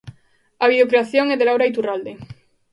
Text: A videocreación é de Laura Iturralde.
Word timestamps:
A 0.63 0.65
videocreación 0.71 1.25
é 1.33 1.35
de 1.39 1.47
Laura 1.49 1.69
Iturralde. 1.71 2.13